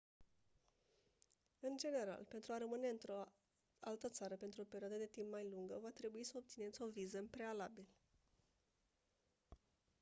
în 1.59 1.77
general 1.77 2.25
pentru 2.29 2.53
a 2.53 2.57
rămâne 2.57 2.87
într-o 2.87 3.31
altă 3.79 4.09
țară 4.09 4.35
pentru 4.35 4.61
o 4.61 4.69
perioadă 4.69 4.95
de 4.95 5.05
timp 5.11 5.31
mai 5.31 5.47
lungă 5.53 5.79
va 5.83 5.89
trebui 5.89 6.23
să 6.23 6.33
obțineți 6.37 6.81
o 6.81 6.87
viză 6.87 7.17
în 7.17 7.27
prealabil 7.27 7.87